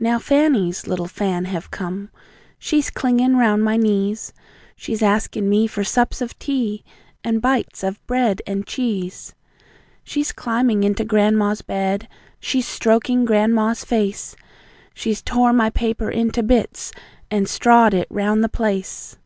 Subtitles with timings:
[0.00, 2.10] Now FANNY'S little Fan have come!
[2.58, 4.32] She's clingin' round my knees,
[4.74, 6.82] She's asking me for sups of tea,
[7.22, 9.36] and bites of bread and cheese.
[10.02, 12.08] She's climbing into grandma's bed,
[12.40, 14.34] she's stroking grandma's face.
[14.94, 16.90] She's tore my paper into bits
[17.30, 19.16] and strawed it round the place.